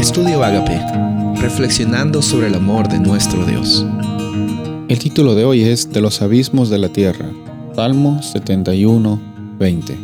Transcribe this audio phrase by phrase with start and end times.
[0.00, 0.80] Estudio Agape,
[1.42, 3.84] reflexionando sobre el amor de nuestro Dios.
[4.88, 7.30] El título de hoy es De los abismos de la tierra,
[7.76, 9.20] Salmo 71,
[9.58, 9.98] 20.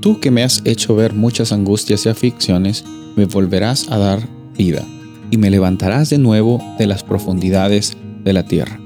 [0.00, 2.84] Tú que me has hecho ver muchas angustias y aflicciones,
[3.14, 4.18] me volverás a dar
[4.58, 4.84] vida,
[5.30, 8.80] y me levantarás de nuevo de las profundidades de la tierra.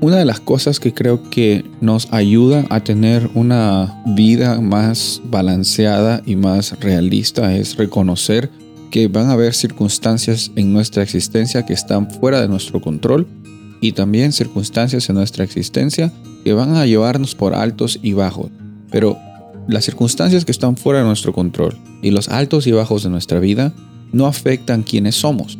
[0.00, 6.22] Una de las cosas que creo que nos ayuda a tener una vida más balanceada
[6.24, 8.52] y más realista es reconocer
[8.90, 13.26] que van a haber circunstancias en nuestra existencia que están fuera de nuestro control
[13.80, 16.12] y también circunstancias en nuestra existencia
[16.44, 18.50] que van a llevarnos por altos y bajos.
[18.90, 19.18] Pero
[19.68, 23.40] las circunstancias que están fuera de nuestro control y los altos y bajos de nuestra
[23.40, 23.72] vida
[24.12, 25.58] no afectan quiénes somos.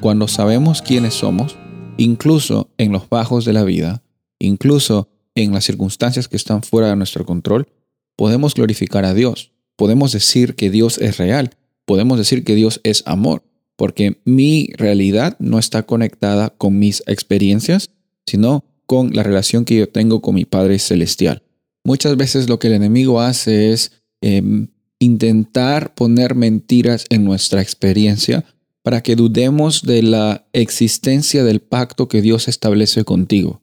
[0.00, 1.56] Cuando sabemos quiénes somos,
[1.96, 4.02] incluso en los bajos de la vida,
[4.38, 7.68] incluso en las circunstancias que están fuera de nuestro control,
[8.16, 9.52] podemos glorificar a Dios.
[9.76, 11.50] Podemos decir que Dios es real.
[11.88, 13.42] Podemos decir que Dios es amor.
[13.74, 17.88] Porque mi realidad no está conectada con mis experiencias,
[18.26, 21.42] sino con la relación que yo tengo con mi Padre Celestial.
[21.84, 24.68] Muchas veces lo que el enemigo hace es em,
[24.98, 28.44] intentar poner mentiras en nuestra experiencia
[28.82, 33.62] para que dudemos de la existencia del pacto que Dios establece contigo.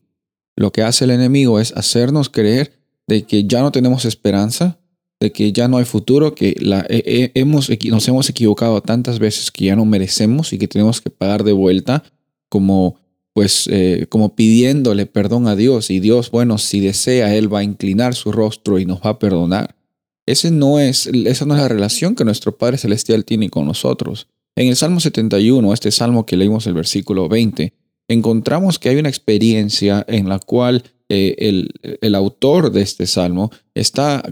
[0.55, 2.73] Lo que hace el enemigo es hacernos creer
[3.05, 4.79] de que ya no tenemos esperanza,
[5.19, 9.65] de que ya no hay futuro, que la, hemos, nos hemos equivocado tantas veces que
[9.65, 12.03] ya no merecemos y que tenemos que pagar de vuelta
[12.49, 12.97] como
[13.35, 17.63] pues eh, como pidiéndole perdón a Dios y Dios, bueno, si desea, Él va a
[17.63, 19.75] inclinar su rostro y nos va a perdonar.
[20.25, 24.27] Ese no es, esa no es la relación que nuestro Padre Celestial tiene con nosotros.
[24.55, 27.73] En el Salmo 71, este salmo que leímos el versículo 20,
[28.07, 33.51] encontramos que hay una experiencia en la cual eh, el, el, autor de este salmo
[33.75, 34.23] está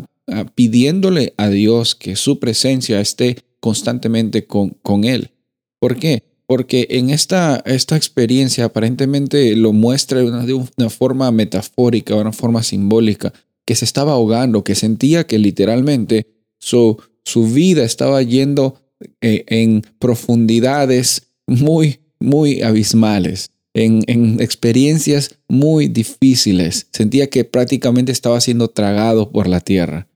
[0.55, 5.31] pidiéndole a Dios que su presencia esté constantemente con, con él.
[5.79, 6.23] ¿Por qué?
[6.45, 12.21] Porque en esta, esta experiencia aparentemente lo muestra de una, de una forma metafórica, de
[12.21, 13.33] una forma simbólica,
[13.65, 16.27] que se estaba ahogando, que sentía que literalmente
[16.59, 18.81] su, su vida estaba yendo
[19.21, 26.87] eh, en profundidades muy, muy abismales, en, en experiencias muy difíciles.
[26.91, 30.07] Sentía que prácticamente estaba siendo tragado por la tierra.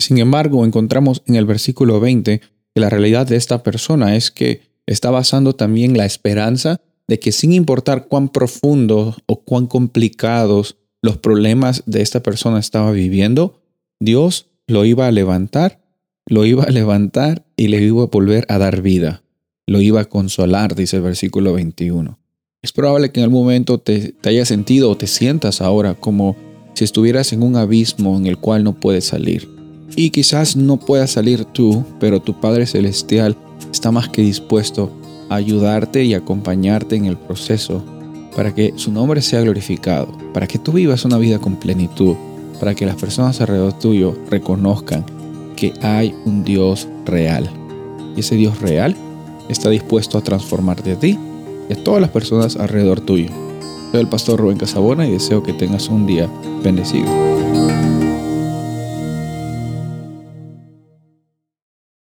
[0.00, 4.62] Sin embargo, encontramos en el versículo 20 que la realidad de esta persona es que
[4.86, 11.18] está basando también la esperanza de que sin importar cuán profundos o cuán complicados los
[11.18, 13.62] problemas de esta persona estaba viviendo,
[14.00, 15.80] Dios lo iba a levantar
[16.30, 19.22] lo iba a levantar y le iba a volver a dar vida.
[19.66, 22.18] Lo iba a consolar, dice el versículo 21.
[22.62, 26.36] Es probable que en algún momento te, te hayas sentido o te sientas ahora como
[26.74, 29.59] si estuvieras en un abismo en el cual no puedes salir.
[29.96, 33.36] Y quizás no puedas salir tú, pero tu Padre Celestial
[33.72, 34.90] está más que dispuesto
[35.28, 37.82] a ayudarte y acompañarte en el proceso
[38.34, 42.14] para que su nombre sea glorificado, para que tú vivas una vida con plenitud,
[42.58, 45.04] para que las personas alrededor tuyo reconozcan
[45.56, 47.50] que hay un Dios real.
[48.16, 48.96] Y ese Dios real
[49.48, 51.18] está dispuesto a transformarte a ti
[51.68, 53.28] y a todas las personas alrededor tuyo.
[53.90, 56.28] Soy el pastor Rubén Casabona y deseo que tengas un día
[56.62, 57.69] bendecido.